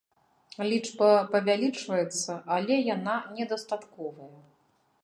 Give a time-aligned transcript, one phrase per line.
[0.69, 4.35] Лічба павялічваецца, але яна не дастатковая.